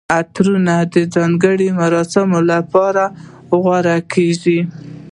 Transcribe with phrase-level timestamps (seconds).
[0.19, 3.03] عطرونه د ځانګړي مراسمو لپاره
[3.61, 4.59] غوره کیږي.